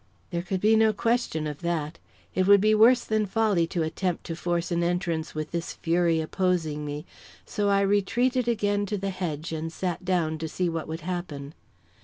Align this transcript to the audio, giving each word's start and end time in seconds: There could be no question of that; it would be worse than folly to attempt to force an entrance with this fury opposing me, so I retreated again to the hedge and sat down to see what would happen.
There 0.31 0.41
could 0.41 0.61
be 0.61 0.75
no 0.75 0.93
question 0.93 1.45
of 1.45 1.59
that; 1.61 1.99
it 2.33 2.47
would 2.47 2.59
be 2.59 2.73
worse 2.73 3.03
than 3.03 3.27
folly 3.27 3.67
to 3.67 3.83
attempt 3.83 4.23
to 4.23 4.35
force 4.35 4.71
an 4.71 4.81
entrance 4.81 5.35
with 5.35 5.51
this 5.51 5.73
fury 5.73 6.19
opposing 6.19 6.83
me, 6.83 7.05
so 7.45 7.69
I 7.69 7.81
retreated 7.81 8.47
again 8.47 8.87
to 8.87 8.97
the 8.97 9.11
hedge 9.11 9.51
and 9.51 9.71
sat 9.71 10.03
down 10.03 10.39
to 10.39 10.49
see 10.49 10.69
what 10.69 10.87
would 10.87 11.01
happen. 11.01 11.53